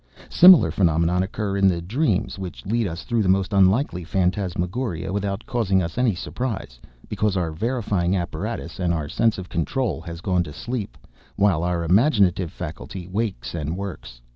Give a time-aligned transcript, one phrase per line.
[0.31, 5.45] Similar phenomena occur in the dreams which lead us through the most unlikely phantasmagoria, without
[5.45, 10.41] causing us any surprise, because our verifying apparatus and our sense of control has gone
[10.45, 10.97] to sleep,
[11.35, 14.19] while our imaginative faculty wakes and works.